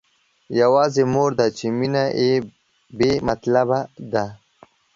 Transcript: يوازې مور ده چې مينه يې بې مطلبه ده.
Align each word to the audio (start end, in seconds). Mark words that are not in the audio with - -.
يوازې 0.61 1.03
مور 1.13 1.29
ده 1.39 1.47
چې 1.57 1.65
مينه 1.79 2.03
يې 2.21 2.33
بې 2.97 3.11
مطلبه 3.27 3.79
ده. 4.11 4.25